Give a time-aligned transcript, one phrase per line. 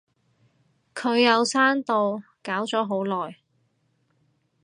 [0.95, 3.37] 佢有刪到，搞咗好耐